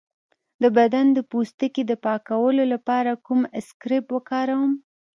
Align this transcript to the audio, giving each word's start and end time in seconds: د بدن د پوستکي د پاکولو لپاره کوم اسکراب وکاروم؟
د 0.61 0.63
بدن 0.77 1.05
د 1.13 1.19
پوستکي 1.29 1.83
د 1.87 1.93
پاکولو 2.05 2.63
لپاره 2.73 3.11
کوم 3.25 3.41
اسکراب 3.59 4.05
وکاروم؟ 4.15 4.71